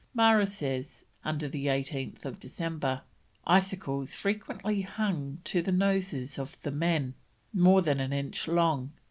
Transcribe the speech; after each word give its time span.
Marra 0.17 0.47
says, 0.47 1.05
under 1.23 1.47
18th 1.47 2.39
December: 2.39 3.03
"Icicles 3.45 4.15
frequently 4.15 4.81
hung 4.81 5.41
to 5.43 5.61
the 5.61 5.71
noses 5.71 6.39
of 6.39 6.59
the 6.63 6.71
men, 6.71 7.13
more 7.53 7.83
than 7.83 7.99
an 7.99 8.11
inch 8.11 8.47
long... 8.47 8.93